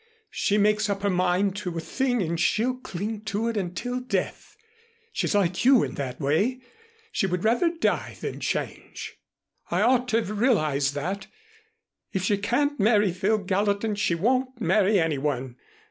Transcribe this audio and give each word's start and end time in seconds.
She 0.31 0.57
makes 0.57 0.89
up 0.89 1.03
her 1.03 1.11
mind 1.11 1.55
to 1.57 1.77
a 1.77 1.79
thing 1.79 2.23
and 2.23 2.39
she'll 2.39 2.73
cling 2.77 3.21
to 3.25 3.47
it 3.49 3.55
until 3.55 3.99
death. 3.99 4.57
She's 5.13 5.35
like 5.35 5.63
you 5.63 5.83
in 5.83 5.93
that 5.93 6.19
way. 6.19 6.59
She 7.11 7.27
would 7.27 7.43
rather 7.43 7.69
die 7.69 8.17
than 8.19 8.39
change. 8.39 9.19
I 9.69 9.81
ought 9.83 10.07
to 10.07 10.17
have 10.17 10.31
realized 10.39 10.95
that. 10.95 11.27
If 12.13 12.23
she 12.23 12.39
can't 12.39 12.79
marry 12.79 13.13
Phil 13.13 13.37
Gallatin, 13.37 13.93
she 13.93 14.15
won't 14.15 14.59
marry 14.59 14.99
any 14.99 15.19
one. 15.19 15.57